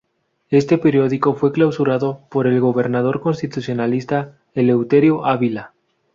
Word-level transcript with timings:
Este 0.49 0.79
periódico 0.79 1.35
fue 1.35 1.51
clausurado 1.51 2.21
por 2.31 2.47
el 2.47 2.59
gobernador 2.59 3.21
constitucionalista 3.21 4.35
Eleuterio 4.55 5.27
Ávila. 5.27 5.73